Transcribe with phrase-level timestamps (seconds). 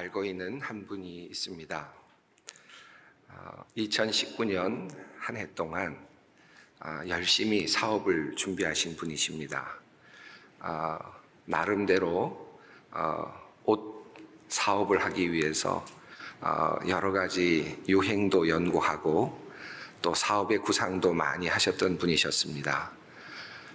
[0.00, 1.92] 알고 있는 한 분이 있습니다.
[3.76, 6.08] 2019년 한 해 동안
[6.78, 9.74] 아, 열심히 사업을 준비하신 분이십니다.
[10.60, 10.98] 아,
[11.44, 12.58] 나름대로
[12.92, 13.30] 어,
[13.66, 14.14] 옷
[14.48, 15.84] 사업을 하기 위해서
[16.40, 19.38] 어, 여러 가지 유행도 연구하고
[20.00, 22.90] 또 사업의 구상도 많이 하셨던 분이셨습니다.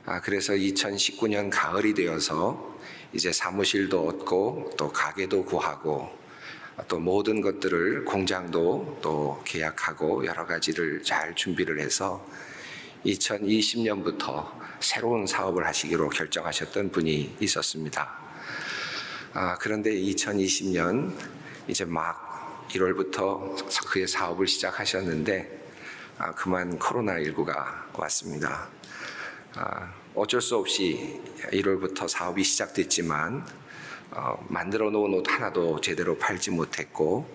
[0.07, 2.73] 아, 그래서 2019년 가을이 되어서
[3.13, 6.24] 이제 사무실도 얻고 또 가게도 구하고
[6.87, 12.25] 또 모든 것들을 공장도 또 계약하고 여러 가지를 잘 준비를 해서
[13.05, 18.17] 2020년부터 새로운 사업을 하시기로 결정하셨던 분이 있었습니다.
[19.33, 21.13] 아, 그런데 2020년
[21.67, 25.65] 이제 막 1월부터 그의 사업을 시작하셨는데
[26.17, 28.67] 아, 그만 코로나19가 왔습니다.
[29.55, 33.45] 아, 어쩔 수 없이 1월부터 사업이 시작됐지만
[34.15, 37.27] 어, 만들어 놓은 옷 하나도 제대로 팔지 못했고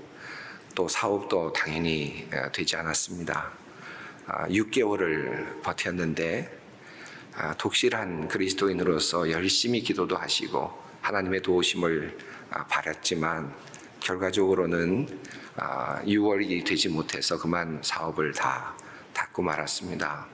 [0.75, 3.51] 또 사업도 당연히 어, 되지 않았습니다.
[4.27, 6.59] 아, 6개월을 버텼는데
[7.35, 10.73] 아, 독실한 그리스도인으로서 열심히 기도도 하시고
[11.03, 12.17] 하나님의 도우심을
[12.51, 13.55] 아, 바랐지만
[14.01, 15.07] 결과적으로는
[15.57, 18.75] 6월이 아, 되지 못해서 그만 사업을 다
[19.13, 20.27] 닫고 말았습니다.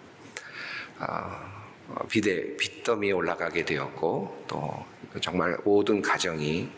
[1.00, 1.56] 아,
[1.88, 4.86] 어, 비대 빚더미에 올라가게 되었고 또
[5.20, 6.68] 정말 모든 가정이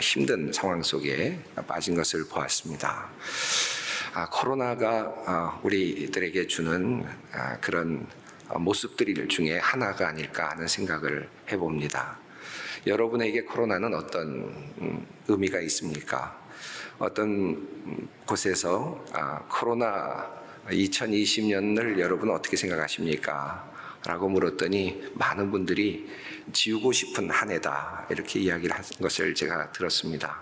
[0.00, 3.08] 힘든 상황 속에 빠진 것을 보았습니다.
[4.14, 7.04] 아, 코로나가 우리들에게 주는
[7.60, 8.06] 그런
[8.54, 12.18] 모습들 중에 하나가 아닐까 하는 생각을 해봅니다.
[12.86, 14.26] 여러분에게 코로나는 어떤
[14.80, 16.40] 음, 의미가 있습니까?
[16.98, 17.68] 어떤
[18.24, 20.30] 곳에서 아, 코로나
[20.68, 23.75] 2020년을 여러분 어떻게 생각하십니까?
[24.06, 26.08] 라고 물었더니 많은 분들이
[26.52, 30.40] 지우고 싶은 한 해다 이렇게 이야기를 한 것을 제가 들었습니다.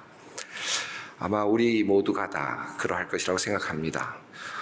[1.18, 4.16] 아마 우리 모두가 다 그러할 것이라고 생각합니다.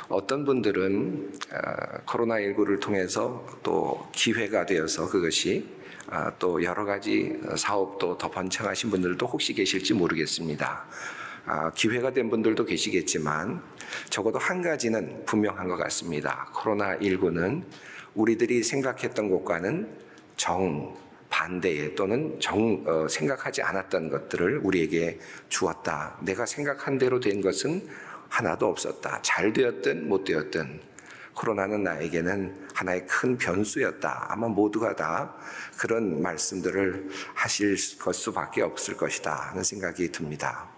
[0.09, 5.67] 어떤 분들은 아, 코로나19를 통해서 또 기회가 되어서 그것이
[6.09, 10.85] 아, 또 여러 가지 사업도 더 번창하신 분들도 혹시 계실지 모르겠습니다.
[11.47, 13.63] 아, 기회가 된 분들도 계시겠지만
[14.11, 16.49] 적어도 한 가지는 분명한 것 같습니다.
[16.53, 17.65] 코로나19는
[18.15, 19.89] 우리들이 생각했던 것과는
[20.37, 20.97] 정
[21.29, 25.19] 반대의 또는 정 어, 생각하지 않았던 것들을 우리에게
[25.49, 26.19] 주었다.
[26.21, 27.89] 내가 생각한 대로 된 것은
[28.29, 29.21] 하나도 없었다.
[29.23, 30.81] 잘 되었든 못 되었든
[31.35, 34.27] 코로나는 나에게는 하나의 큰 변수였다.
[34.29, 35.35] 아마 모두가 다
[35.79, 40.69] 그런 말씀들을 하실 것 수밖에 없을 것이다 하는 생각이 듭니다.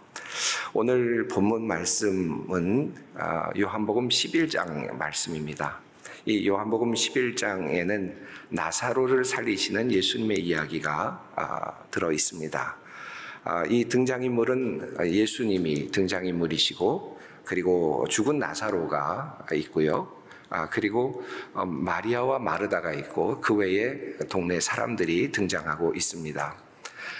[0.73, 5.84] 오늘 본문 말씀은 아, 요한복음 11장 말씀입니다.
[6.27, 8.15] 이 요한복음 11장에는
[8.49, 12.77] 나사로를 살리시는 예수님의 이야기가 아, 들어 있습니다.
[13.45, 20.11] 아, 이 등장인물은 예수님이 등장인물이시고 그리고 죽은 나사로가 있고요.
[20.71, 26.57] 그리고 어, 마리아와 마르다가 있고 그 외에 동네 사람들이 등장하고 있습니다.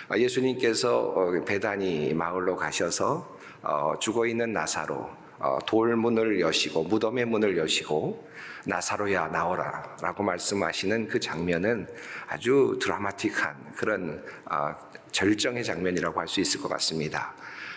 [0.09, 5.24] 아, 예수님께서 어, 베다니 마을로 가셔서 어, 죽어 있는 나사로 어,
[5.67, 8.29] 돌문을 여시고 무덤의 문을 여시고
[8.67, 11.87] 나사로야 나오라 라고 말씀하시는 그 장면은
[12.27, 14.25] 아주 드라마틱한 그런
[15.13, 17.35] 절정의 장면이라고 할 수 있을 것 같습니다.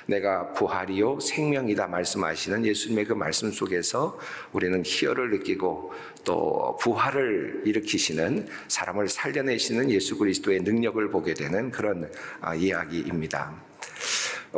[0.08, 4.18] 내가 부활이요 생명이다 말씀하시는 예수님의 그 말씀 속에서
[4.54, 12.56] 우리는 희열을 느끼고 또 부활을 일으키시는 사람을 살려내시는 예수 그리스도의 능력을 보게 되는 그런 아,
[12.56, 13.54] 이야기입니다.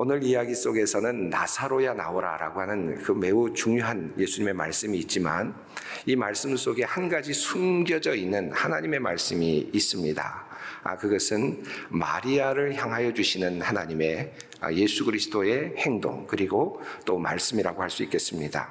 [0.02, 5.54] 오늘 이야기 속에서는 나사로야 나오라라고 하는 그 매우 중요한 예수님의 말씀이 있지만
[6.06, 10.46] 이 말씀 속에 한 가지 숨겨져 있는 하나님의 말씀이 있습니다.
[10.84, 18.02] 아, 그것은 마리아를 향하여 주시는 하나님의 아, 예수 그리스도의 행동 그리고 또 말씀이라고 할 수
[18.04, 18.70] 있겠습니다.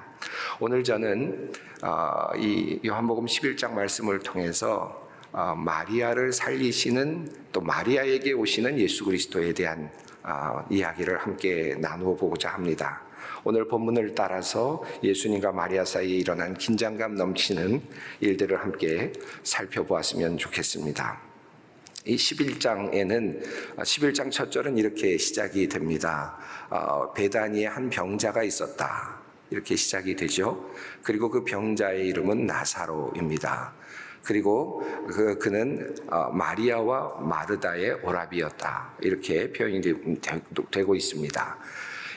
[0.61, 1.53] 오늘 저는
[1.83, 9.91] 아, 이 요한복음 11장 말씀을 통해서 아, 마리아를 살리시는 또 마리아에게 오시는 예수 그리스도에 대한
[10.71, 13.03] 이야기를 함께 나누어 보고자 합니다.
[13.45, 17.83] 오늘 본문을 따라서 예수님과 마리아 사이에 일어난 긴장감 넘치는
[18.21, 21.21] 일들을 함께 살펴보았으면 좋겠습니다.
[22.07, 23.43] 이 11장에는
[23.77, 26.39] 11장 첫 절은 이렇게 시작이 됩니다.
[26.71, 29.19] 어, 베다니에 한 병자가 있었다.
[29.51, 30.71] 이렇게 시작이 되죠.
[31.03, 33.73] 그리고 그 병자의 이름은 나사로입니다.
[34.29, 38.97] 그리고 그, 그는 어, 마리아와 마르다의 오라비였다.
[39.01, 41.59] 이렇게 표현이 되, 고 있습니다.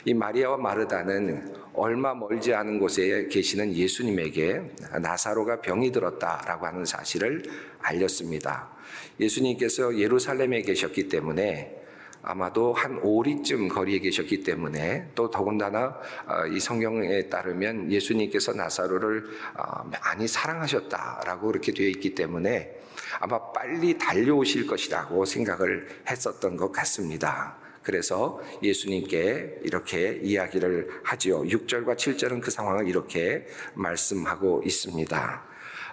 [0.04, 4.62] 이 마리아와 마르다는 얼마 멀지 않은 곳에 계시는 예수님에게
[5.02, 7.44] 나사로가 병이 들었다라고 하는 사실을
[7.80, 8.70] 알렸습니다.
[9.18, 11.81] 예수님께서 예루살렘에 계셨기 때문에
[12.24, 15.98] 아마도 한 오리쯤 거리에 계셨기 때문에 또 더군다나
[16.28, 19.26] 어, 이 성경에 따르면 예수님께서 나사로를
[19.56, 22.76] 어, 많이 사랑하셨다라고 그렇게 되어 있기 때문에
[23.20, 27.56] 아마 빨리 달려오실 것이라고 생각을 했었던 것 같습니다.
[27.84, 31.42] 그래서 예수님께 이렇게 이야기를 하지요.
[31.42, 35.51] 6절과 7절은 그 상황을 이렇게 말씀하고 있습니다.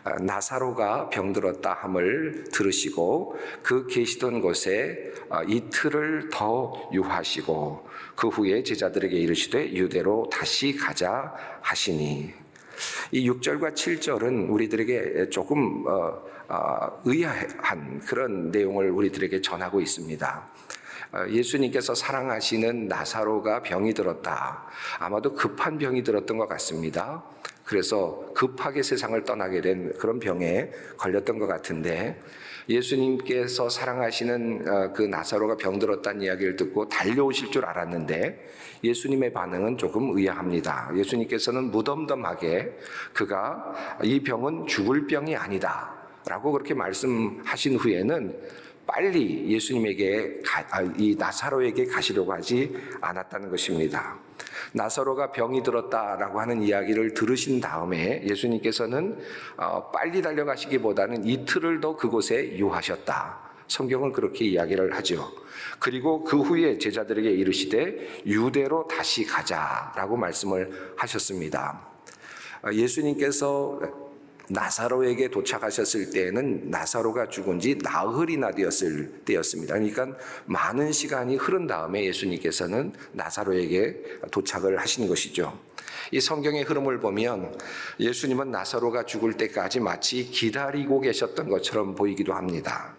[0.09, 9.17] 아, 나사로가 병들었다 함을 들으시고 그 계시던 곳에 아, 이틀을 더 유하시고 그 후에 제자들에게
[9.17, 12.33] 이르시되 유대로 다시 가자 하시니
[13.11, 20.49] 이 6절과 7절은 우리들에게 조금 어, 어, 의아한 그런 내용을 우리들에게 전하고 있습니다.
[21.13, 24.65] 어, 예수님께서 사랑하시는 나사로가 병이 들었다.
[24.99, 27.25] 아마도 급한 병이 들었던 것 같습니다.
[27.69, 32.19] 그래서 급하게 세상을 떠나게 된 그런 병에 걸렸던 것 같은데
[32.67, 38.49] 예수님께서 사랑하시는 어, 그 나사로가 병들었다는 이야기를 듣고 달려오실 줄 알았는데
[38.83, 40.93] 예수님의 반응은 조금 의아합니다.
[40.97, 42.73] 예수님께서는 무덤덤하게
[43.13, 45.95] 그가 이 병은 죽을 병이 아니다.
[46.27, 48.35] 라고 그렇게 말씀하신 후에는
[48.87, 54.28] 빨리 예수님에게 아, 이 나사로에게 가시려고 하지 않았다는 것입니다.
[54.73, 59.19] 나사로가 병이 들었다라고 하는 이야기를 들으신 다음에 예수님께서는
[59.57, 63.49] 어, 빨리 달려가시기보다는 이틀을 더 그곳에 유하셨다.
[63.69, 65.31] 성경은 그렇게 이야기를 하죠.
[65.79, 71.81] 그리고 그 후에 제자들에게 이르시되 유대로 다시 가자라고 말씀을 하셨습니다.
[72.63, 74.08] 어, 예수님께서
[74.51, 79.75] 나사로에게 도착하셨을 때에는 나사로가 죽은 지 나흘이나 되었을 때였습니다.
[79.75, 80.09] 그러니까
[80.47, 85.59] 많은 시간이 흐른 다음에 예수님께서는 나사로에게 도착을 하신 것이죠.
[86.11, 87.59] 이 성경의 흐름을 보면
[88.01, 92.95] 예수님은 나사로가 죽을 때까지 마치 기다리고 계셨던 것처럼 보이기도 합니다.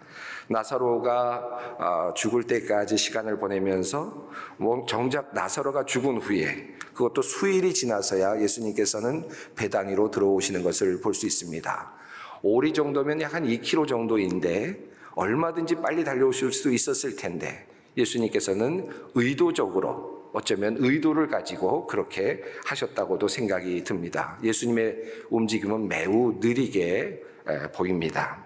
[0.48, 9.26] 나사로가 아, 죽을 때까지 시간을 보내면서 뭐 정작 나사로가 죽은 후에 그것도 수일이 지나서야 예수님께서는
[9.56, 11.92] 배단위로 들어오시는 것을 볼 수 있습니다.
[12.42, 14.78] 오리 정도면 약 한 2km 정도인데
[15.14, 17.66] 얼마든지 빨리 달려오실 수 있었을 텐데
[17.96, 24.38] 예수님께서는 의도적으로 어쩌면 의도를 가지고 그렇게 하셨다고도 생각이 듭니다.
[24.42, 24.96] 예수님의
[25.30, 27.22] 움직임은 매우 느리게
[27.74, 28.44] 보입니다.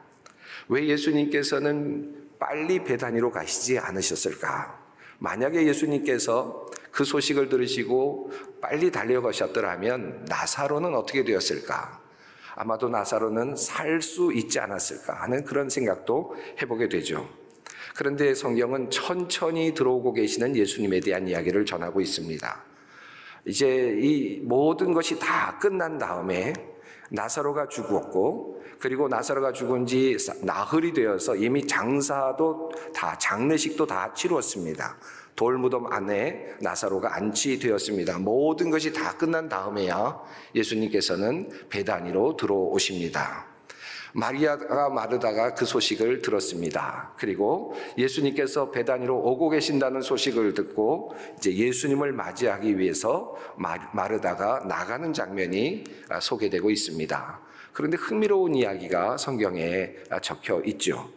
[0.68, 4.80] 왜 예수님께서는 빨리 배단위로 가시지 않으셨을까?
[5.18, 8.30] 만약에 예수님께서 그 소식을 들으시고
[8.60, 12.00] 빨리 달려가셨더라면 나사로는 어떻게 되었을까?
[12.54, 17.28] 아마도 나사로는 살 수 있지 않았을까 하는 그런 생각도 해보게 되죠.
[17.96, 22.64] 그런데 성경은 천천히 들어오고 계시는 예수님에 대한 이야기를 전하고 있습니다.
[23.46, 26.52] 이제 이 모든 것이 다 끝난 다음에
[27.10, 34.96] 나사로가 죽었고 그리고 나사로가 죽은 지 나흘이 되어서 이미 장사도 다 장례식도 다 치루었습니다.
[35.36, 38.18] 돌무덤 안에 나사로가 안치되었습니다.
[38.18, 40.20] 모든 것이 다 끝난 다음에야
[40.54, 43.54] 예수님께서는 배단위로 들어오십니다.
[44.14, 47.12] 마리아가 마르다가 그 소식을 들었습니다.
[47.18, 53.34] 그리고 예수님께서 배단위로 오고 계신다는 소식을 듣고 이제 예수님을 맞이하기 위해서
[53.92, 55.84] 마르다가 나가는 장면이
[56.22, 57.40] 소개되고 있습니다.
[57.72, 61.10] 그런데 흥미로운 이야기가 성경에 적혀 있죠.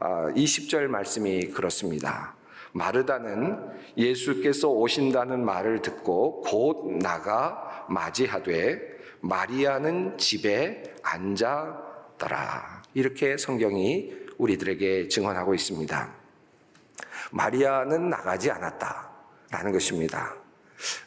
[0.00, 2.34] 20절 아, 말씀이 그렇습니다.
[2.72, 3.58] 마르다는
[3.96, 8.80] 예수께서 오신다는 말을 듣고 곧 나가 맞이하되
[9.20, 12.82] 마리아는 집에 앉았더라.
[12.94, 16.14] 이렇게 성경이 우리들에게 증언하고 있습니다.
[17.32, 20.39] 마리아는 나가지 않았다라는 것입니다.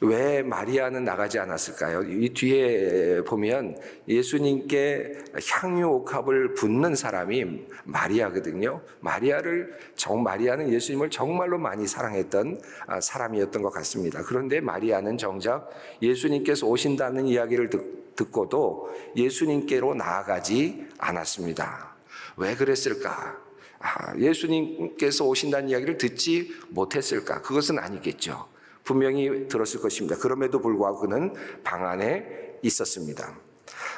[0.02, 2.04] 왜 마리아는 나가지 않았을까요?
[2.04, 3.78] 이 뒤에 보면
[4.08, 5.14] 예수님께
[5.50, 8.82] 향유 옥합을 붓는 사람이 마리아거든요.
[9.00, 14.24] 마리아를 정 마리아는 예수님을 정말로 많이 사랑했던 아, 사람이었던 것 같습니다.
[14.24, 15.70] 그런데 마리아는 정작
[16.02, 21.96] 예수님께서 오신다는 이야기를 듣, 고도 예수님께로 나아가지 않았습니다.
[22.38, 23.38] 왜 그랬을까?
[23.80, 27.42] 아, 예수님께서 오신다는 이야기를 듣지 못했을까?
[27.42, 28.53] 그것은 아니겠죠.
[28.84, 30.18] 분명히 들었을 것입니다.
[30.18, 33.36] 그럼에도 불구하고 그는 방 안에 있었습니다.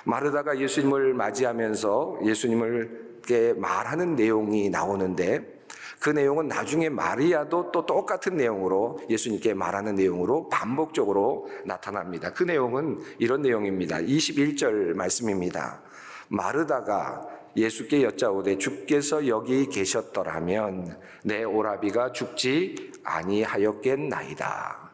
[0.05, 5.55] 마르다가 예수님을 맞이하면서 예수님을게 말하는 내용이 나오는데
[5.99, 12.31] 그 내용은 나중에 마리아도 또 똑같은 내용으로 예수님께 말하는 내용으로 반복적으로 나타납니다.
[12.31, 13.97] 그 내용은 이런 내용입니다.
[13.97, 15.81] 21절 말씀입니다.
[16.27, 24.91] 마르다가 예수께 여짜오되 주께서 여기 계셨더라면 내 오라비가 죽지 아니하였겠나이다.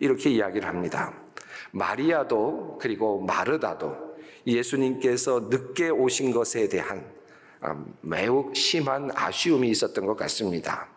[0.00, 1.14] 이렇게 이야기를 합니다.
[1.70, 4.12] 마리아도 그리고 마르다도
[4.46, 7.04] 예수님께서 늦게 오신 것에 대한
[7.60, 10.88] 아, 매우 심한 아쉬움이 있었던 것 같습니다.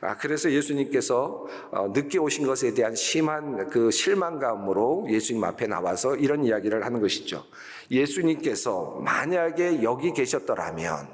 [0.00, 6.44] 아, 그래서 예수님께서 어, 늦게 오신 것에 대한 심한 그 실망감으로 예수님 앞에 나와서 이런
[6.44, 7.44] 이야기를 하는 것이죠.
[7.90, 11.08] 예수님께서 만약에 여기 계셨더라면,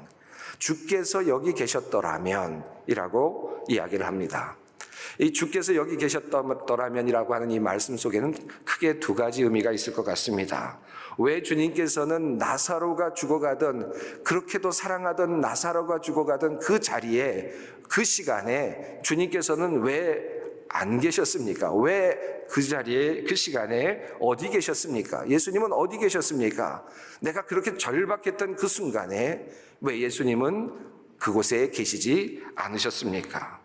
[0.59, 4.57] 주께서 여기 계셨더라면, 이라고 이야기를 합니다.
[5.19, 8.33] 이 주께서 여기 계셨더라면이라고 하는 이 말씀 속에는
[8.65, 10.79] 크게 두 가지 의미가 있을 것 같습니다.
[11.17, 17.51] 왜 주님께서는 나사로가 죽어가던 그렇게도 사랑하던 나사로가 죽어가던 그 자리에
[17.89, 20.33] 그 시간에 주님께서는 왜
[20.73, 21.71] 안 계셨습니까?
[21.75, 25.27] 왜 그 자리에 그 시간에 어디 계셨습니까?
[25.27, 26.85] 예수님은 어디 계셨습니까?
[27.21, 29.47] 내가 그렇게 절박했던 그 순간에
[29.81, 30.71] 왜 예수님은
[31.17, 33.62] 그곳에 계시지 않으셨습니까?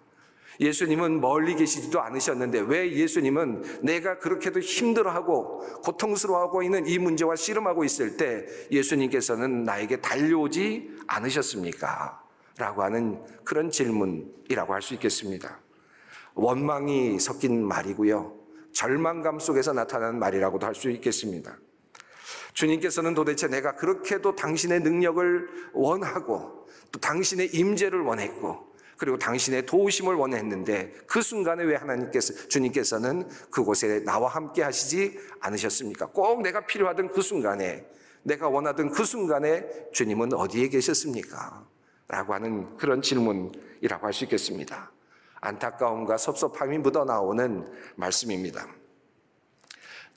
[0.60, 8.16] 예수님은 멀리 계시지도 않으셨는데 왜 예수님은 내가 그렇게도 힘들어하고 고통스러워하고 있는 이 문제와 씨름하고 있을
[8.16, 12.22] 때 예수님께서는 나에게 달려오지 않으셨습니까?
[12.58, 15.60] 라고 하는 그런 질문이라고 할 수 있겠습니다.
[16.34, 18.36] 원망이 섞인 말이고요.
[18.72, 21.56] 절망감 속에서 나타나는 말이라고도 할 수 있겠습니다.
[22.54, 28.67] 주님께서는 도대체 내가 그렇게도 당신의 능력을 원하고 또 당신의 임재를 원했고
[28.98, 36.06] 그리고 당신의 도우심을 원했는데 그 순간에 왜 하나님께서 주님께서는 그곳에 나와 함께 하시지 않으셨습니까?
[36.06, 37.86] 꼭 내가 필요하던 그 순간에
[38.24, 41.64] 내가 원하던 그 순간에 주님은 어디에 계셨습니까?
[42.08, 44.90] 라고 하는 그런 질문이라고 할 수 있겠습니다.
[45.40, 47.64] 안타까움과 섭섭함이 묻어나오는
[47.94, 48.66] 말씀입니다.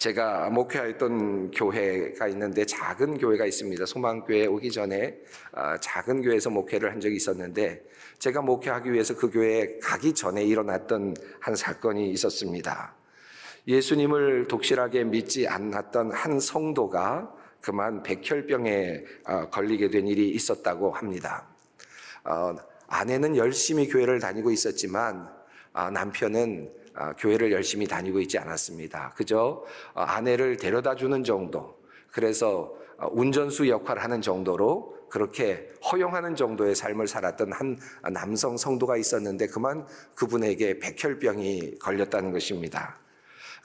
[0.01, 3.85] 제가 목회했던 교회가 있는데 작은 교회가 있습니다.
[3.85, 5.15] 소망교회 오기 전에
[5.51, 7.83] 아, 작은 교회에서 목회를 한 적이 있었는데
[8.17, 12.95] 제가 목회하기 위해서 그 교회에 가기 전에 일어났던 한 사건이 있었습니다.
[13.67, 17.31] 예수님을 독실하게 믿지 않았던 한 성도가
[17.61, 21.45] 그만 백혈병에 아, 걸리게 된 일이 있었다고 합니다.
[22.23, 22.55] 어,
[22.87, 25.29] 아내는 열심히 교회를 다니고 있었지만
[25.73, 26.80] 아, 남편은 아,
[27.17, 29.13] 교회를 열심히 다니고 있지 않았습니다.
[29.15, 31.77] 그저 어, 아내를 데려다 주는 정도,
[32.11, 37.77] 그래서 어, 운전수 역할을 하는 정도로 그렇게 허용하는 정도의 삶을 살았던 한
[38.11, 42.97] 남성 성도가 있었는데 그만 그분에게 백혈병이 걸렸다는 것입니다.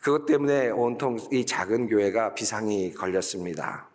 [0.02, 3.88] 그것 때문에 온통 이 작은 교회가 비상이 걸렸습니다.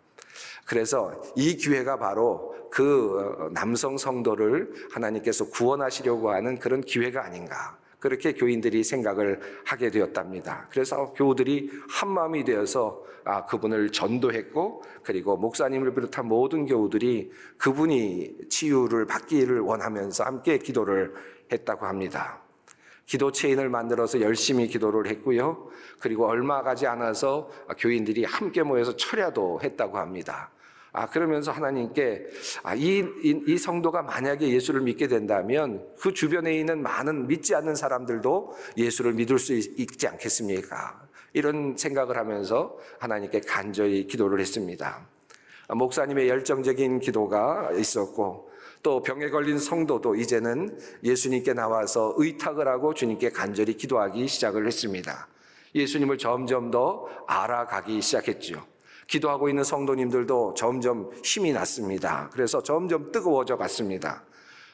[0.64, 7.76] 그래서 이 기회가 바로 그 어, 남성 성도를 하나님께서 구원하시려고 하는 그런 기회가 아닌가.
[8.02, 10.66] 그렇게 교인들이 생각을 하게 되었답니다.
[10.70, 19.06] 그래서 교우들이 한 마음이 되어서 아, 그분을 전도했고 그리고 목사님을 비롯한 모든 교우들이 그분이 치유를
[19.06, 21.14] 받기를 원하면서 함께 기도를
[21.52, 22.42] 했다고 합니다.
[23.06, 25.68] 기도 체인을 만들어서 열심히 기도를 했고요.
[26.00, 30.50] 그리고 얼마 가지 않아서 교인들이 함께 모여서 철야도 했다고 합니다.
[30.92, 32.26] 아, 그러면서 하나님께,
[32.62, 37.74] 아, 이, 이, 이, 성도가 만약에 예수를 믿게 된다면 그 주변에 있는 많은 믿지 않는
[37.74, 41.00] 사람들도 예수를 믿을 수 있 지 않겠습니까?
[41.32, 45.06] 이런 생각을 하면서 하나님께 간절히 기도를 했습니다.
[45.68, 48.50] 아, 목사님의 열정적인 기도가 있었고
[48.82, 55.28] 또 병에 걸린 성도도 이제는 예수님께 나와서 의탁을 하고 주님께 간절히 기도하기 시작을 했습니다.
[55.74, 58.71] 예수님을 점점 더 알아가기 시작했죠.
[59.12, 62.30] 기도하고 있는 성도님들도 점점 힘이 났습니다.
[62.32, 64.24] 그래서 점점 뜨거워져 갔습니다.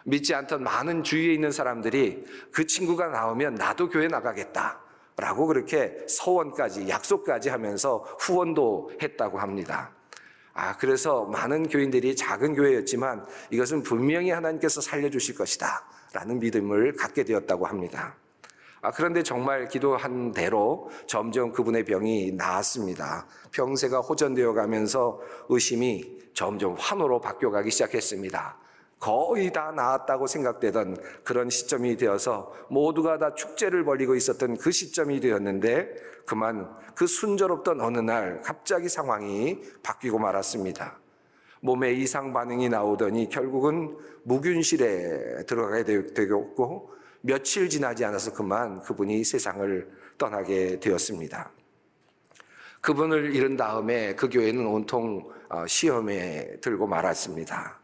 [0.05, 4.81] 믿지 않던 많은 주위에 있는 사람들이 그 친구가 나오면 나도 교회 나가겠다.
[5.17, 9.91] 라고 그렇게 서원까지, 약속까지 하면서 후원도 했다고 합니다.
[10.55, 15.85] 아, 그래서 많은 교인들이 작은 교회였지만 이것은 분명히 하나님께서 살려주실 것이다.
[16.13, 18.15] 라는 믿음을 갖게 되었다고 합니다.
[18.81, 23.27] 아, 그런데 정말 기도한 대로 점점 그분의 병이 나았습니다.
[23.51, 28.57] 병세가 호전되어 가면서 의심이 점점 환호로 바뀌어가기 시작했습니다.
[29.01, 35.95] 거의 다 나았다고 생각되던 그런 시점이 되어서 모두가 다 축제를 벌이고 있었던 그 시점이 되었는데
[36.27, 40.99] 그만 그 순조롭던 어느 날 갑자기 상황이 바뀌고 말았습니다.
[41.61, 50.81] 몸에 이상 반응이 나오더니 결국은 무균실에 들어가게 되었고 며칠 지나지 않아서 그만 그분이 세상을 떠나게
[50.81, 51.51] 되었습니다.
[52.81, 57.79] 그분을 잃은 다음에 그 교회는 온통 어, 시험에 들고 말았습니다.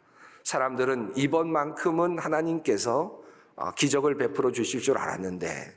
[0.45, 3.21] 사람들은 이번만큼은 하나님께서
[3.57, 5.77] 어, 기적을 베풀어 주실 줄 알았는데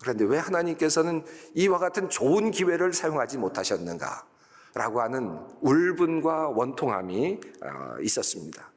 [0.00, 4.26] 그런데 왜 하나님께서는 이와 같은 좋은 기회를 사용하지 못하셨는가?
[4.72, 8.69] 라고 하는 울분과 원통함이 어, 있었습니다.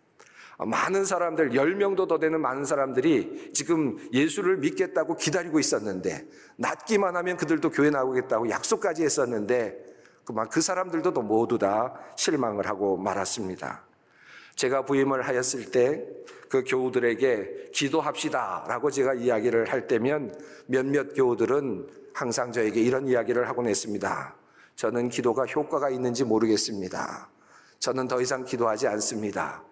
[0.65, 6.27] 많은 사람들, 10명도 더 되는 많은 사람들이 지금 예수를 믿겠다고 기다리고 있었는데,
[6.57, 9.77] 낫기만 하면 그들도 교회 나오겠다고 약속까지 했었는데,
[10.49, 13.85] 그 사람들도 모두 다 실망을 하고 말았습니다.
[14.55, 20.31] 제가 부임을 하였을 때 그 교우들에게 기도합시다 라고 제가 이야기를 할 때면
[20.67, 24.35] 몇몇 교우들은 항상 저에게 이런 이야기를 하곤 했습니다.
[24.75, 27.27] 저는 기도가 효과가 있는지 모르겠습니다.
[27.79, 29.63] 저는 더 이상 기도하지 않습니다.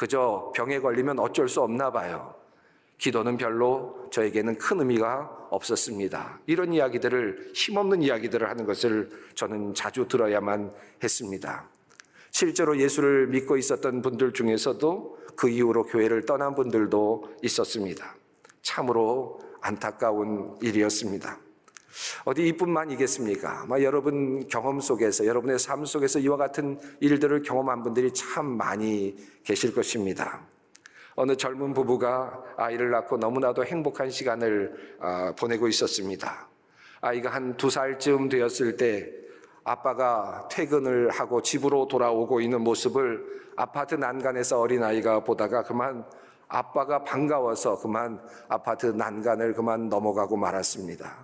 [0.00, 2.34] 그저 병에 걸리면 어쩔 수 없나 봐요.
[2.96, 6.40] 기도는 별로 저에게는 큰 의미가 없었습니다.
[6.46, 10.72] 이런 이야기들을, 힘없는 이야기들을 하는 것을 저는 자주 들어야만
[11.04, 11.68] 했습니다.
[12.30, 18.16] 실제로 예수를 믿고 있었던 분들 중에서도 그 이후로 교회를 떠난 분들도 있었습니다.
[18.62, 21.38] 참으로 안타까운 일이었습니다.
[22.24, 23.62] 어디 이뿐만이겠습니까?
[23.62, 29.74] 아마 여러분 경험 속에서, 여러분의 삶 속에서 이와 같은 일들을 경험한 분들이 참 많이 계실
[29.74, 30.42] 것입니다.
[31.16, 36.48] 어느 젊은 부부가 아이를 낳고 너무나도 행복한 시간을 아, 보내고 있었습니다.
[37.00, 39.10] 아이가 한 두 살쯤 되었을 때
[39.64, 43.24] 아빠가 퇴근을 하고 집으로 돌아오고 있는 모습을
[43.56, 46.04] 아파트 난간에서 어린아이가 보다가 그만
[46.48, 51.18] 아빠가 반가워서 그만 아파트 난간을 그만 넘어가고 말았습니다.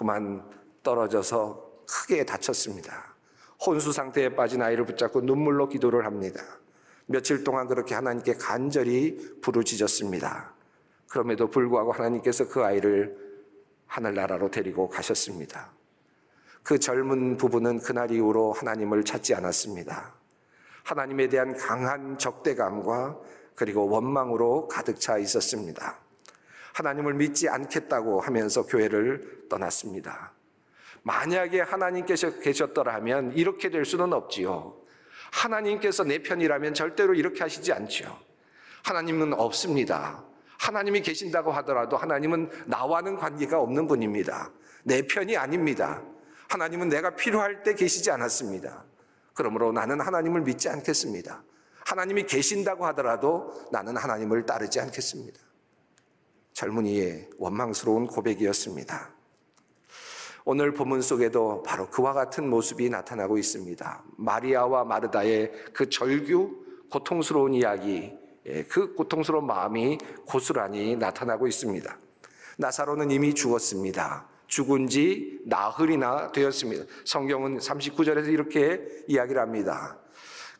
[0.00, 0.42] 그만
[0.82, 3.14] 떨어져서 크게 다쳤습니다.
[3.66, 6.42] 혼수 상태에 빠진 아이를 붙잡고 눈물로 기도를 합니다.
[7.04, 10.54] 며칠 동안 그렇게 하나님께 간절히 부르짖었습니다.
[11.06, 13.14] 그럼에도 불구하고 하나님께서 그 아이를
[13.88, 15.70] 하늘나라로 데리고 가셨습니다.
[16.62, 20.14] 그 젊은 부부는 그날 이후로 하나님을 찾지 않았습니다.
[20.82, 23.20] 하나님에 대한 강한 적대감과
[23.54, 25.98] 그리고 원망으로 가득 차 있었습니다.
[26.80, 30.32] 하나님을 믿지 않겠다고 하면서 교회를 떠났습니다.
[31.02, 34.80] 만약에 하나님께서 계셨더라면 이렇게 될 수는 없지요.
[35.32, 38.18] 하나님께서 내 편이라면 절대로 이렇게 하시지 않죠.
[38.84, 40.24] 하나님은 없습니다.
[40.58, 44.50] 하나님이 계신다고 하더라도 하나님은 나와는 관계가 없는 분입니다.
[44.82, 46.02] 내 편이 아닙니다.
[46.48, 48.84] 하나님은 내가 필요할 때 계시지 않았습니다.
[49.34, 51.42] 그러므로 나는 하나님을 믿지 않겠습니다.
[51.84, 55.49] 하나님이 계신다고 하더라도 나는 하나님을 따르지 않겠습니다.
[56.52, 59.10] 젊은이의 원망스러운 고백이었습니다.
[60.44, 64.04] 오늘 본문 속에도 바로 그와 같은 모습이 나타나고 있습니다.
[64.16, 66.50] 마리아와 마르다의 그 절규,
[66.90, 68.12] 고통스러운 이야기,
[68.46, 71.98] 예, 그 고통스러운 마음이 고스란히 나타나고 있습니다.
[72.56, 74.28] 나사로는 이미 죽었습니다.
[74.46, 76.84] 죽은 지 나흘이나 되었습니다.
[77.04, 79.98] 성경은 39절에서 이렇게 이야기를 합니다.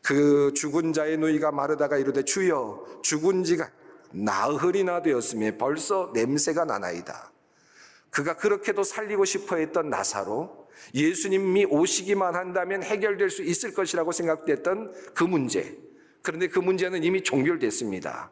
[0.01, 3.69] 그 죽은 자의 누이가 마르다가 이르되 주여 죽은 지가
[4.13, 7.31] 나흘이나 되었으며 벌써 냄새가 나나이다.
[8.09, 15.23] 그가 그렇게도 살리고 싶어 했던 나사로 예수님이 오시기만 한다면 해결될 수 있을 것이라고 생각됐던 그
[15.23, 15.77] 문제.
[16.21, 18.31] 그런데 그 문제는 이미 종결됐습니다.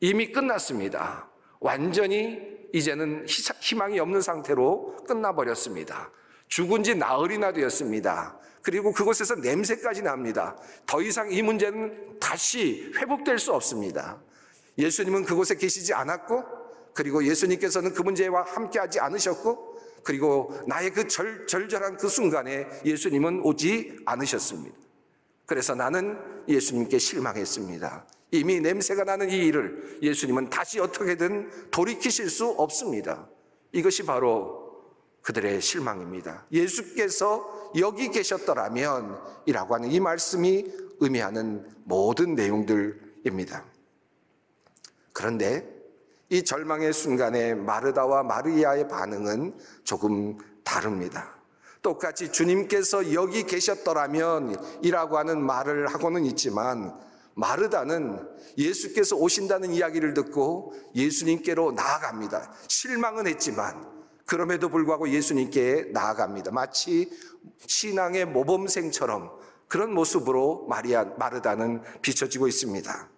[0.00, 1.30] 이미 끝났습니다.
[1.60, 2.40] 완전히
[2.72, 6.10] 이제는 희망이 없는 상태로 끝나버렸습니다.
[6.48, 8.38] 죽은 지 나흘이나 되었습니다.
[8.62, 10.56] 그리고 그곳에서 냄새까지 납니다.
[10.86, 14.20] 더 이상 이 문제는 다시 회복될 수 없습니다.
[14.78, 16.44] 예수님은 그곳에 계시지 않았고,
[16.94, 19.70] 그리고 예수님께서는 그 문제와 함께하지 않으셨고,
[20.02, 24.76] 그리고 나의 그 절, 절절한 그 순간에 예수님은 오지 않으셨습니다.
[25.46, 28.06] 그래서 나는 예수님께 실망했습니다.
[28.32, 33.28] 이미 냄새가 나는 이 일을 예수님은 다시 어떻게든 돌이키실 수 없습니다.
[33.72, 34.60] 이것이 바로
[35.22, 36.46] 그들의 실망입니다.
[36.52, 40.64] 예수께서 여기 계셨더라면 이라고 하는 이 말씀이
[41.00, 43.64] 의미하는 모든 내용들입니다.
[45.12, 45.66] 그런데
[46.28, 51.34] 이 절망의 순간에 마르다와 마리아의 반응은 조금 다릅니다.
[51.82, 56.94] 똑같이 주님께서 여기 계셨더라면 이라고 하는 말을 하고는 있지만
[57.34, 62.52] 마르다는 예수께서 오신다는 이야기를 듣고 예수님께로 나아갑니다.
[62.68, 63.88] 실망은 했지만
[64.26, 66.52] 그럼에도 불구하고 예수님께 나아갑니다.
[66.52, 67.10] 마치
[67.66, 69.30] 신앙의 모범생처럼
[69.66, 73.08] 그런 모습으로 마리아 마르다는 비춰지고 있습니다.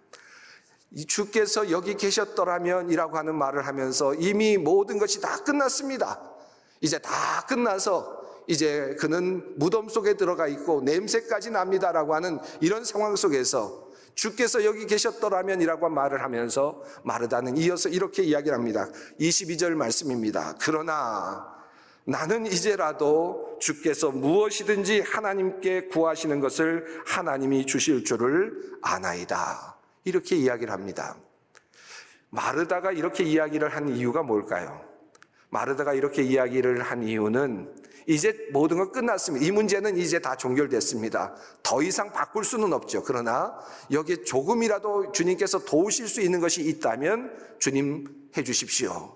[1.07, 6.21] 주께서 여기 계셨더라면이라고 하는 말을 하면서 이미 모든 것이 다 끝났습니다.
[6.81, 13.87] 이제 다 끝나서 이제 그는 무덤 속에 들어가 있고 냄새까지 납니다라고 하는 이런 상황 속에서
[14.15, 18.87] 주께서 여기 계셨더라면이라고 말을 하면서 마르다는 이어서 이렇게 이야기를 합니다.
[19.19, 20.55] 22절 말씀입니다.
[20.59, 21.53] 그러나
[22.05, 29.72] 나는 이제라도 주께서 무엇이든지 하나님께 구하시는 것을 하나님이 주실 줄을 아나이다.
[30.03, 31.17] 이렇게 이야기를 합니다.
[32.29, 34.81] 마르다가 이렇게 이야기를 한 이유가 뭘까요?
[35.49, 37.73] 마르다가 이렇게 이야기를 한 이유는
[38.07, 39.45] 이제 모든 건 끝났습니다.
[39.45, 41.35] 이 문제는 이제 다 종결됐습니다.
[41.61, 43.03] 더 이상 바꿀 수는 없죠.
[43.03, 43.57] 그러나
[43.91, 49.15] 여기에 조금이라도 주님께서 도우실 수 있는 것이 있다면 주님 해 주십시오.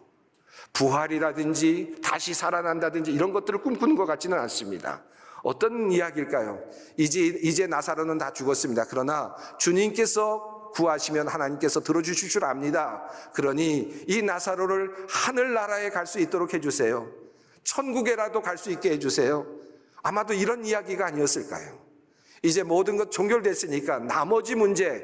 [0.74, 5.04] 부활이라든지 다시 살아난다든지 이런 것들을 꿈꾸는 것 같지는 않습니다.
[5.44, 6.62] 어떤 이야기일까요?
[6.98, 8.86] 이제, 이제 나사로는 다 죽었습니다.
[8.90, 13.10] 그러나 주님께서 구하시면 하나님께서 들어주실 줄 압니다.
[13.34, 17.10] 그러니 이 나사로를 하늘나라에 갈 수 있도록 해주세요.
[17.64, 19.46] 천국에라도 갈 수 있게 해주세요.
[20.04, 21.80] 아마도 이런 이야기가 아니었을까요?
[22.44, 25.04] 이제 모든 것 종결됐으니까 나머지 문제,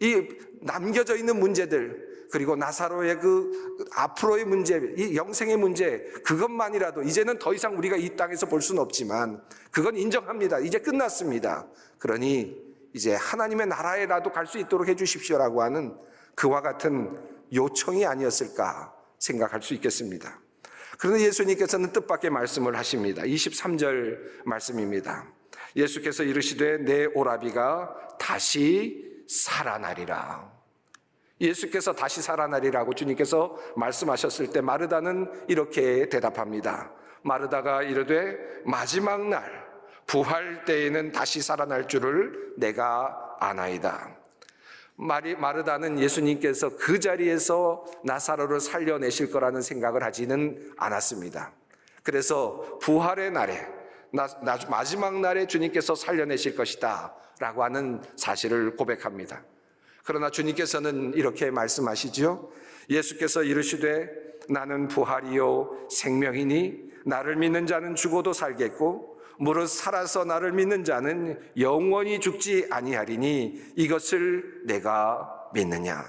[0.00, 0.28] 이
[0.60, 7.78] 남겨져 있는 문제들, 그리고 나사로의 그 앞으로의 문제, 이 영생의 문제, 그것만이라도 이제는 더 이상
[7.78, 9.40] 우리가 이 땅에서 볼 수는 없지만
[9.70, 10.58] 그건 인정합니다.
[10.58, 11.66] 이제 끝났습니다.
[11.98, 15.96] 그러니 이제 하나님의 나라에라도 갈 수 있도록 해 주십시오라고 하는
[16.34, 17.18] 그와 같은
[17.52, 20.38] 요청이 아니었을까 생각할 수 있겠습니다.
[20.98, 23.22] 그런데 예수님께서는 뜻밖의 말씀을 하십니다.
[23.22, 25.26] 23절 말씀입니다.
[25.76, 30.52] 예수께서 이르시되 내 오라비가 다시 살아나리라.
[31.40, 36.92] 예수께서 다시 살아나리라고 주님께서 말씀하셨을 때 마르다는 이렇게 대답합니다.
[37.22, 39.64] 마르다가 이르되 마지막 날
[40.06, 44.16] 부활 때에는 다시 살아날 줄을 내가 아나이다.
[44.96, 51.52] 마리, 마르다는 예수님께서 그 자리에서 나사로를 살려내실 거라는 생각을 하지는 않았습니다.
[52.02, 53.66] 그래서 부활의 날에
[54.12, 59.42] 나, 나, 마지막 날에 주님께서 살려내실 것이다 라고 하는 사실을 고백합니다.
[60.04, 62.52] 그러나 주님께서는 이렇게 말씀하시죠.
[62.90, 71.38] 예수께서 이르시되 나는 부활이요 생명이니 나를 믿는 자는 죽어도 살겠고 무릇 살아서 나를 믿는 자는
[71.58, 76.04] 영원히 죽지 아니하리니 이것을 내가 믿느냐.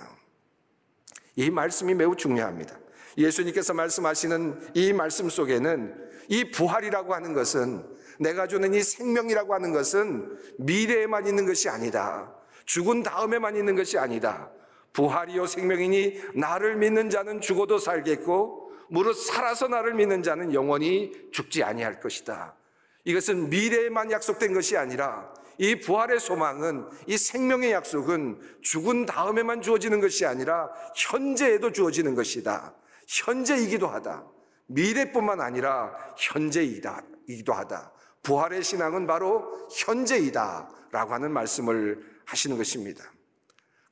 [1.36, 2.78] 이 말씀이 매우 중요합니다.
[3.17, 7.86] 예수님께서 말씀하시는 이 말씀 속에는 이 부활이라고 하는 것은
[8.19, 12.34] 내가 주는 이 생명이라고 하는 것은 미래에만 있는 것이 아니다.
[12.65, 14.50] 죽은 다음에만 있는 것이 아니다.
[14.95, 21.99] 부활이요 생명이니 나를 믿는 자는 죽어도 살겠고 무릇 살아서 나를 믿는 자는 영원히 죽지 아니할
[21.99, 22.55] 것이다.
[23.03, 30.25] 이것은 미래에만 약속된 것이 아니라 이 부활의 소망은 이 생명의 약속은 죽은 다음에만 주어지는 것이
[30.25, 32.73] 아니라 현재에도 주어지는 것이다.
[33.08, 34.25] 현재이기도 하다.
[34.67, 37.91] 미래뿐만 아니라 현재이기도 하다.
[38.23, 40.69] 부활의 신앙은 바로 현재이다.
[40.91, 43.03] 라고 하는 말씀을 하시는 것입니다.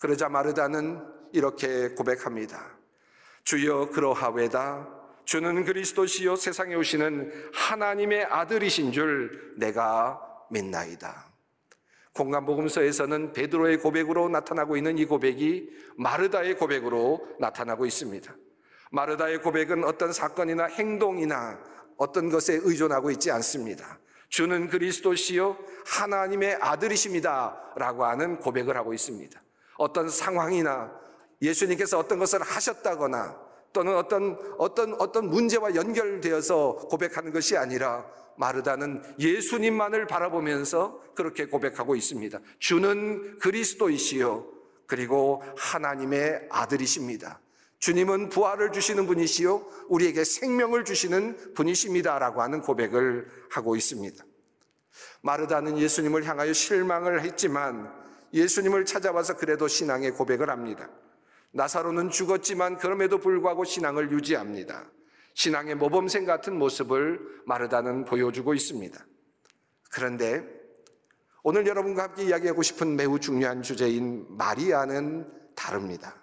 [0.03, 2.77] 그러자 마르다는 이렇게 고백합니다.
[3.45, 4.89] 주여 그러하외다.
[5.23, 10.19] 주는 그리스도시요 세상에 오시는 하나님의 아들이신 줄 내가
[10.51, 11.31] 믿나이다.
[12.15, 18.35] 공간복음서에서는 베드로의 고백으로 나타나고 있는 이 고백이 마르다의 고백으로 나타나고 있습니다.
[18.91, 21.63] 마르다의 고백은 어떤 사건이나 행동이나
[21.95, 23.99] 어떤 것에 의존하고 있지 않습니다.
[24.27, 27.57] 주는 그리스도시요 하나님의 아들이십니다.
[27.77, 29.42] 라고 하는 고백을 하고 있습니다.
[29.83, 30.91] 어떤 상황이나
[31.41, 33.37] 예수님께서 어떤 것을 하셨다거나
[33.73, 38.05] 또는 어떤, 어떤, 어떤 문제와 연결되어서 고백하는 것이 아니라
[38.37, 42.39] 마르다는 예수님만을 바라보면서 그렇게 고백하고 있습니다.
[42.59, 44.45] 주는 그리스도이시요.
[44.85, 47.39] 그리고 하나님의 아들이십니다.
[47.79, 49.65] 주님은 부활을 주시는 분이시요.
[49.89, 54.23] 우리에게 생명을 주시는 분이십니다라고 하는 고백을 하고 있습니다.
[55.21, 58.02] 마르다는 예수님을 향하여 실망을 했지만
[58.33, 60.89] 예수님을 찾아와서 그래도 신앙의 고백을 합니다.
[61.51, 64.89] 나사로는 죽었지만 그럼에도 불구하고 신앙을 유지합니다.
[65.35, 69.05] 신앙의 모범생 같은 모습을 마르다는 보여주고 있습니다.
[69.91, 70.43] 그런데
[71.43, 76.15] 오늘 여러분과 함께 이야기하고 싶은 매우 중요한 주제인 마리아는 다릅니다.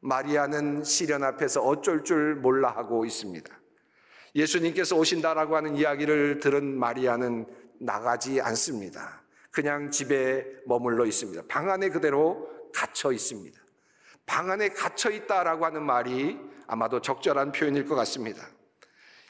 [0.00, 3.50] 마리아는 시련 앞에서 어쩔 줄 몰라 하고 있습니다.
[4.34, 7.46] 예수님께서 오신다라고 하는 이야기를 들은 마리아는
[7.80, 9.21] 나가지 않습니다.
[9.52, 11.42] 그냥 집에 머물러 있습니다.
[11.46, 13.60] 방 안에 그대로 갇혀 있습니다.
[14.26, 18.48] 방 안에 갇혀 있다라고 하는 말이 아마도 적절한 표현일 것 같습니다.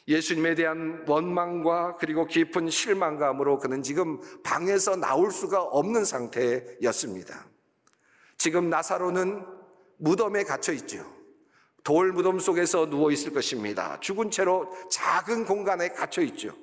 [0.07, 7.47] 예수님에 대한 원망과 그리고 깊은 실망감으로 그는 지금 방에서 나올 수가 없는 상태였습니다.
[8.39, 9.45] 지금 나사로는
[9.99, 11.05] 무덤에 갇혀 있죠.
[11.85, 13.99] 돌 무덤 속에서 누워 있을 것입니다.
[14.01, 16.55] 죽은 채로 작은 공간에 갇혀 있죠.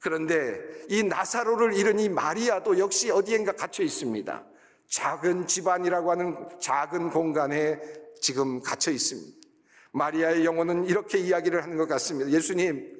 [0.00, 4.44] 그런데 이 나사로를 잃은 이 마리아도 역시 어디엔가 갇혀 있습니다.
[4.88, 7.80] 작은 집안이라고 하는 작은 공간에
[8.20, 9.36] 지금 갇혀 있습니다.
[9.92, 12.30] 마리아의 영혼은 이렇게 이야기를 하는 것 같습니다.
[12.30, 12.94] 예수님,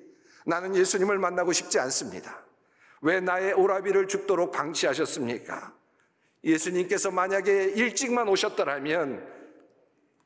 [0.46, 2.44] 나는 예수님을 만나고 싶지 않습니다.
[3.02, 5.74] 왜 나의 오라비를 죽도록 방치하셨습니까?
[6.42, 9.37] 예수님께서 만약에 일찍만 오셨더라면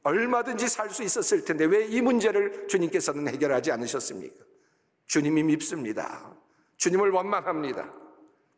[0.03, 4.45] 얼마든지 살 수 있었을 텐데 왜 이 문제를 주님께서는 해결하지 않으셨습니까?
[5.07, 6.37] 주님이 밉습니다.
[6.81, 7.93] 주님을 원망합니다.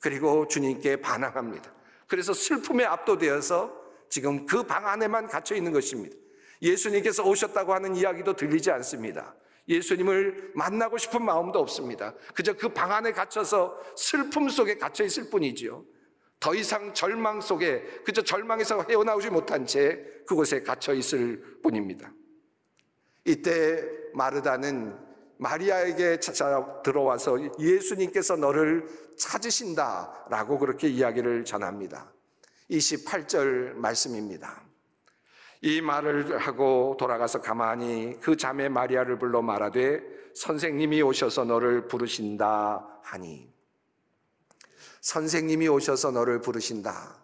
[0.01, 1.73] 그리고 주님께 반항합니다.
[2.07, 6.17] 그래서 슬픔에 압도되어서 지금 그 방 안에만 갇혀 있는 것입니다.
[6.63, 9.35] 예수님께서 오셨다고 하는 이야기도 들리지 않습니다.
[9.69, 12.15] 예수님을 만나고 싶은 마음도 없습니다.
[12.35, 15.85] 그저 그 방 안에 갇혀서 슬픔 속에 갇혀 있을 뿐이지요.
[16.39, 22.13] 더 이상 절망 속에 그저 절망에서 헤어나오지 못한 채 그곳에 갇혀 있을 뿐입니다.
[23.25, 24.97] 이때 마르다는
[25.42, 32.12] 마리아에게 찾아 들어와서 예수님께서 너를 찾으신다 라고 그렇게 이야기를 전합니다.
[32.70, 34.62] 28절 말씀입니다.
[35.62, 40.00] 이 말을 하고 돌아가서 가만히 그 자매 마리아를 불러 말하되
[40.35, 43.52] 선생님이 오셔서 너를 부르신다 하니
[45.00, 47.16] 선생님이 오셔서 너를 부르신다.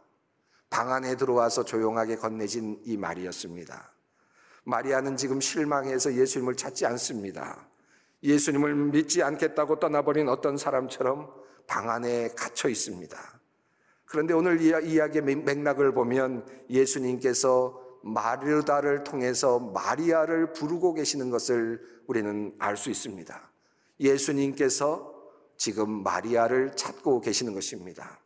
[0.70, 3.92] 방 안에 들어와서 조용하게 건네진 이 말이었습니다.
[4.64, 7.68] 마리아는 지금 실망해서 예수님을 찾지 않습니다.
[8.22, 11.33] 예수님을 믿지 않겠다고 떠나버린 어떤 사람처럼
[11.66, 13.40] 방 안에 갇혀 있습니다.
[14.04, 22.90] 그런데 오늘 이야기의 맥락을 보면 예수님께서 마르다를 통해서 마리아를 부르고 계시는 것을 우리는 알 수
[22.90, 23.52] 있습니다.
[24.00, 25.14] 예수님께서
[25.57, 28.20] 지금 마리아를 찾고 계시는 것입니다.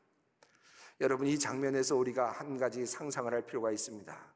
[1.00, 4.31] 여러분, 이 장면에서 우리가 한 가지 상상을 할 필요가 있습니다.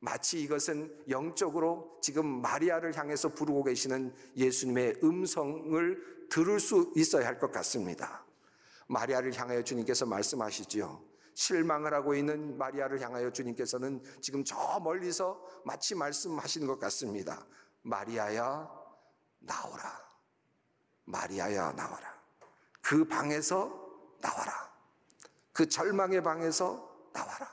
[0.00, 7.50] 마치 이것은 영적으로 지금 마리아를 향해서 부르고 계시는 예수님의 음성을 들을 수 있어야 할 것
[7.52, 8.24] 같습니다.
[8.86, 11.02] 마리아를 향하여 주님께서 말씀하시지요.
[11.34, 17.46] 실망을 하고 있는 마리아를 향하여 주님께서는 지금 저 멀리서 마치 말씀하시는 것 같습니다.
[17.82, 18.68] 마리아야,
[19.38, 20.08] 나오라.
[21.04, 22.14] 마리아야, 나와라.
[22.80, 23.88] 그 방에서
[24.20, 24.52] 나와라.
[25.52, 27.48] 그 절망의 방에서 나와라.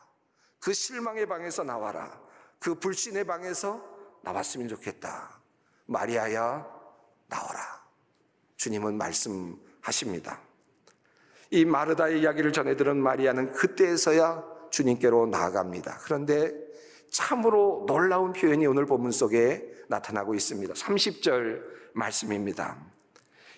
[0.59, 2.24] 그 실망의 방에서 나와라.
[2.59, 3.83] 그 불신의 방에서
[4.23, 5.39] 나왔으면 좋겠다.
[5.85, 6.65] 마리아야,
[7.27, 7.85] 나와라.
[8.57, 10.39] 주님은 말씀하십니다.
[11.51, 15.99] 이 마르다의 이야기를 전해 들은 마리아는 그때에서야 주님께로 나아갑니다.
[16.03, 16.51] 그런데
[17.09, 20.73] 참으로 놀라운 표현이 오늘 본문 속에 나타나고 있습니다.
[20.73, 21.61] 30절
[21.93, 22.77] 말씀입니다.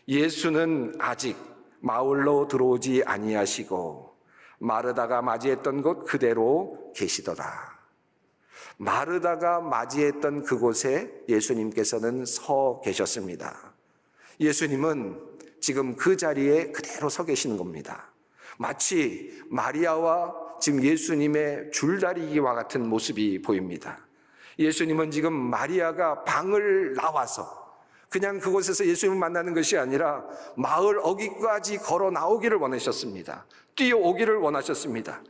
[0.08, 1.38] 예수는 아직
[1.80, 4.16] 마을로 들어오지 아니하시고
[4.60, 7.77] 마르다가 맞이했던 곳 그대로 계시더라.
[8.78, 13.74] 마르다가 맞이했던 그곳에 예수님께서는 서 계셨습니다.
[14.40, 15.20] 예수님은
[15.60, 18.12] 지금 그 자리에 그대로 서 계시는 겁니다.
[18.58, 24.00] 마치 마리아와 지금 예수님의 줄다리기와 같은 모습이 보입니다.
[24.60, 27.68] 예수님은 지금 마리아가 방을 나와서
[28.10, 33.46] 그냥 그곳에서 예수님을 만나는 것이 아니라 마을 어귀까지 걸어 나오기를 원하셨습니다.
[33.76, 35.22] 뛰어오기를 원하셨습니다.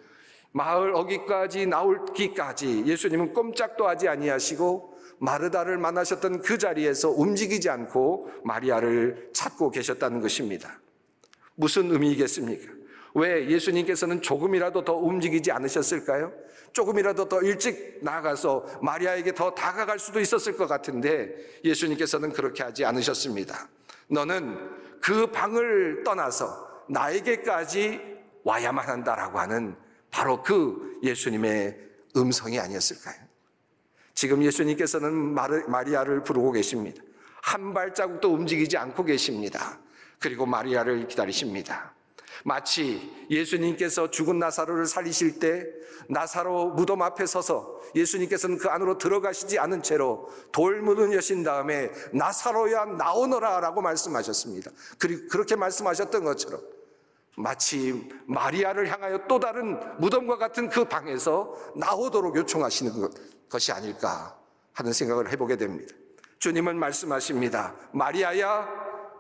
[0.52, 9.72] 마을 어귀까지 나올기까지 예수님은 꼼짝도 하지 아니하시고 마르다를 만나셨던 그 자리에서 움직이지 않고 마리아를 찾고
[9.72, 10.80] 계셨다는 것입니다.
[11.56, 12.72] 무슨 의미겠습니까?
[13.16, 16.32] 왜 예수님께서는 조금이라도 더 움직이지 않으셨을까요?
[16.72, 21.34] 조금이라도 더 일찍 나가서 마리아에게 더 다가갈 수도 있었을 것 같은데
[21.64, 23.68] 예수님께서는 그렇게 하지 않으셨습니다.
[24.08, 24.58] 너는
[25.02, 28.00] 그 방을 떠나서 나에게까지
[28.44, 29.76] 와야만 한다라고 하는
[30.12, 31.78] 바로 그 예수님의
[32.16, 33.16] 음성이 아니었을까요?
[34.14, 37.04] 지금 예수님께서는 마리아를 부르고 계십니다.
[37.42, 39.80] 한 발자국도 움직이지 않고 계십니다.
[40.20, 41.94] 그리고 마리아를 기다리십니다.
[42.44, 45.66] 마치 예수님께서 죽은 나사로를 살리실 때
[46.10, 52.86] 나사로 무덤 앞에 서서 예수님께서는 그 안으로 들어가시지 않은 채로 돌 묻은 여신 다음에 나사로야
[52.86, 54.72] 나오너라 라고 말씀하셨습니다.
[54.98, 56.62] 그리고 그렇게 말씀하셨던 것처럼
[57.38, 63.10] 마치 마리아를 향하여 또 다른 무덤과 같은 그 방에서 나오도록 요청하시는
[63.48, 64.36] 것이 아닐까
[64.74, 65.94] 하는 생각을 해보게 됩니다.
[66.40, 67.76] 주님은 말씀하십니다.
[67.92, 68.68] 마리아야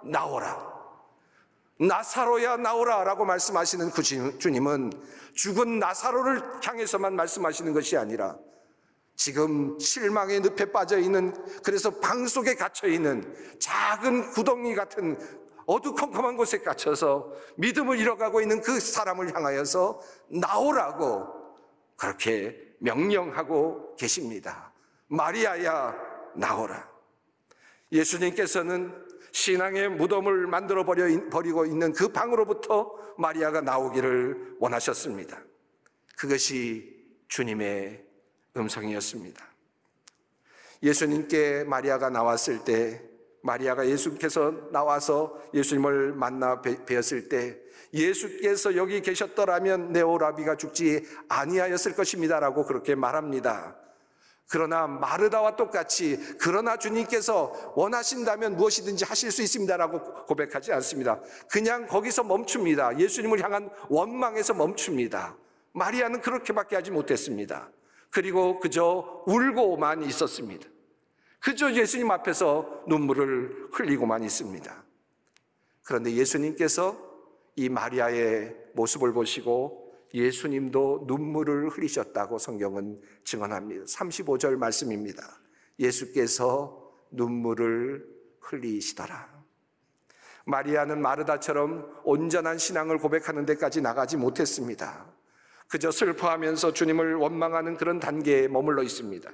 [0.03, 0.77] 나오라.
[1.79, 4.91] 나사로야 나오라 라고 말씀하시는 그 주님은
[5.35, 8.35] 죽은 나사로를 향해서만 말씀하시는 것이 아니라
[9.15, 15.19] 지금 실망의 늪에 빠져 있는 그래서 방 속에 갇혀 있는 작은 구덩이 같은
[15.67, 21.27] 어두컴컴한 곳에 갇혀서 믿음을 잃어가고 있는 그 사람을 향하여서 나오라고
[21.97, 24.73] 그렇게 명령하고 계십니다.
[25.07, 25.95] 마리아야
[26.35, 26.89] 나오라.
[27.91, 35.41] 예수님께서는 신앙의 무덤을 만들어 버리고 있는 그 방으로부터 마리아가 나오기를 원하셨습니다.
[36.17, 36.95] 그것이
[37.27, 38.05] 주님의
[38.55, 39.45] 음성이었습니다.
[40.81, 43.03] 예수님께 마리아가 나왔을 때,
[43.47, 47.57] 마리아가 예수께서 나와서 예수님을 만나 뵈었을 때,
[47.93, 53.77] 예수께서 여기 계셨더라면 내 오라비가 죽지 아니하였을 것입니다라고 그렇게 말합니다.
[54.49, 61.19] 그러나 마르다와 똑같이 그러나 주님께서 원하신다면 무엇이든지 하실 수 있습니다라고 고백하지 않습니다.
[61.49, 62.99] 그냥 거기서 멈춥니다.
[62.99, 65.37] 예수님을 향한 원망에서 멈춥니다.
[65.73, 67.69] 마리아는 그렇게밖에 하지 못했습니다.
[68.09, 70.67] 그리고 그저 울고만 있었습니다.
[71.39, 74.83] 그저 예수님 앞에서 눈물을 흘리고만 있습니다.
[75.83, 76.97] 그런데 예수님께서
[77.55, 83.85] 이 마리아의 모습을 보시고 예수님도 눈물을 흘리셨다고 성경은 증언합니다.
[83.85, 85.39] 35절 말씀입니다.
[85.79, 88.05] 예수께서 눈물을
[88.41, 89.37] 흘리시더라.
[90.45, 95.05] 마리아는 마르다처럼 온전한 신앙을 고백하는 데까지 나가지 못했습니다.
[95.67, 99.29] 그저 슬퍼하면서 주님을 원망하는 그런 단계에 머물러 있습니다.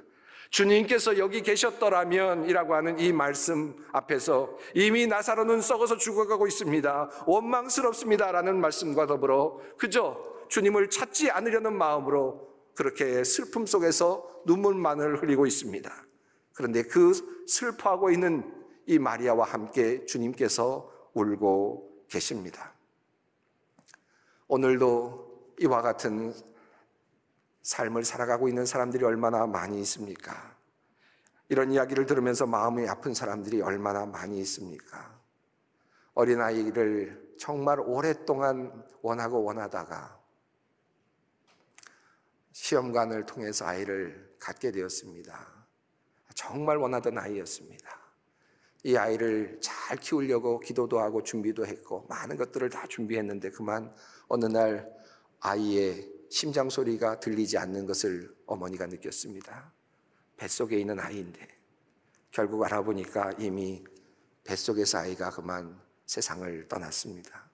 [0.54, 7.24] 주님께서 여기 계셨더라면 이라고 하는 이 말씀 앞에서 이미 나사로는 썩어서 죽어가고 있습니다.
[7.26, 8.30] 원망스럽습니다.
[8.30, 10.16] 라는 말씀과 더불어 그저
[10.48, 15.92] 주님을 찾지 않으려는 마음으로 그렇게 슬픔 속에서 눈물만을 흘리고 있습니다.
[16.52, 18.48] 그런데 그 슬퍼하고 있는
[18.86, 22.74] 이 마리아와 함께 주님께서 울고 계십니다.
[24.46, 26.32] 오늘도 이와 같은
[27.64, 30.54] 삶을 살아가고 있는 사람들이 얼마나 많이 있습니까?
[31.48, 35.18] 이런 이야기를 들으면서 마음이 아픈 사람들이 얼마나 많이 있습니까?
[36.12, 40.20] 어린아이를 정말 오랫동안 원하고 원하다가
[42.52, 45.64] 시험관을 통해서 아이를 갖게 되었습니다.
[46.34, 47.98] 정말 원하던 아이였습니다.
[48.84, 53.92] 이 아이를 잘 키우려고 기도도 하고 준비도 했고 많은 것들을 다 준비했는데 그만
[54.28, 54.92] 어느 날
[55.40, 59.72] 아이의 심장 소리가 들리지 않는 것을 어머니가 느꼈습니다.
[60.36, 61.46] 뱃속에 있는 아이인데
[62.32, 63.84] 결국 알아보니까 이미
[64.42, 67.48] 뱃속에서 아이가 그만 세상을 떠났습니다.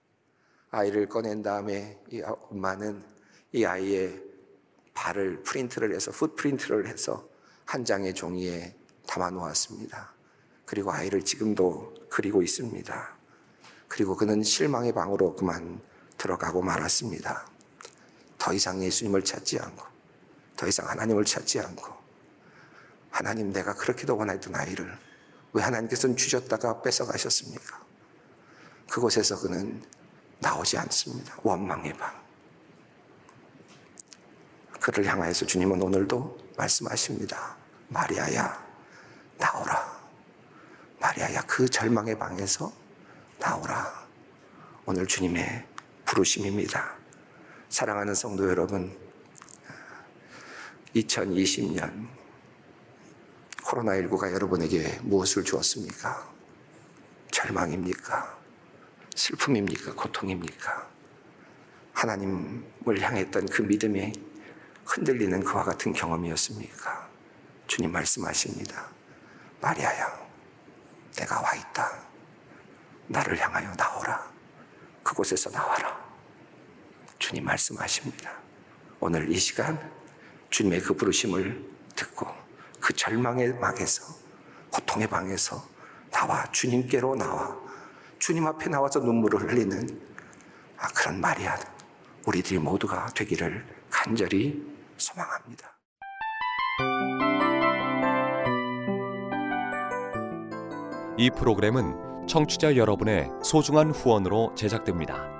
[0.70, 3.04] 아이를 꺼낸 다음에 이 엄마는
[3.52, 4.24] 이 아이의
[4.94, 7.28] 발을 프린트를 해서 풋프린트를 해서
[7.66, 8.74] 한 장의 종이에
[9.06, 10.14] 담아 놓았습니다.
[10.64, 13.18] 그리고 아이를 지금도 그리고 있습니다.
[13.88, 15.82] 그리고 그는 실망의 방으로 그만
[16.16, 17.59] 들어가고 말았습니다.
[18.40, 19.87] 더 이상 예수님을 찾지 않고,
[20.57, 21.94] 더 이상 하나님을 찾지 않고,
[23.11, 24.98] 하나님 내가 그렇게도 원했던 아이를
[25.53, 27.85] 왜 하나님께서는 주셨다가 뺏어가셨습니까?
[28.88, 29.85] 그곳에서 그는
[30.38, 31.37] 나오지 않습니다.
[31.42, 32.18] 원망의 방.
[34.81, 37.57] 그를 향하여서 주님은 오늘도 말씀하십니다.
[37.88, 38.66] 마리아야,
[39.37, 40.00] 나오라.
[40.98, 42.72] 마리아야 그 절망의 방에서
[43.38, 44.09] 나오라.
[44.87, 45.66] 오늘 주님의
[46.07, 46.99] 부르심입니다.
[47.70, 48.98] 사랑하는 성도 여러분,
[50.96, 52.09] 2020년
[53.62, 56.28] 코로나19가 여러분에게 무엇을 주었습니까?
[57.30, 58.38] 절망입니까?
[59.14, 59.94] 슬픔입니까?
[59.94, 60.90] 고통입니까?
[61.92, 64.14] 하나님을 향했던 그 믿음이
[64.85, 67.09] 흔들리는 그와 같은 경험이었습니까?
[67.68, 68.88] 주님 말씀하십니다.
[69.61, 70.28] 마리아야,
[71.14, 72.02] 내가 와 있다.
[73.06, 74.28] 나를 향하여 나오라.
[75.04, 76.09] 그곳에서 나와라.
[77.20, 78.33] 주님 말씀하십니다.
[78.98, 79.78] 오늘 이 시간
[80.48, 82.26] 주님의 그 부르심을 듣고
[82.80, 84.02] 그 절망의 방에서
[84.72, 85.62] 고통의 방에서
[86.11, 87.56] 나와 주님께로 나와
[88.18, 90.00] 주님 앞에 나와서 눈물을 흘리는
[90.78, 91.56] 아, 그런 말이야.
[92.26, 95.76] 우리들이 모두가 되기를 간절히 소망합니다.
[101.18, 105.39] 이 프로그램은 청취자 여러분의 소중한 후원으로 제작됩니다.